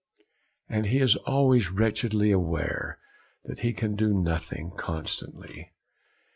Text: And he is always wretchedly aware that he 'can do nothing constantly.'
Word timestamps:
And 0.67 0.87
he 0.87 0.97
is 0.97 1.15
always 1.15 1.69
wretchedly 1.69 2.31
aware 2.31 2.97
that 3.45 3.59
he 3.59 3.71
'can 3.71 3.95
do 3.95 4.11
nothing 4.19 4.71
constantly.' 4.71 5.73